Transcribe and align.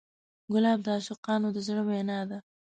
ګلاب 0.53 0.79
د 0.83 0.87
عاشقانو 0.95 1.47
د 1.55 1.57
زړه 1.67 1.81
وینا 1.89 2.19
ده. 2.29 2.37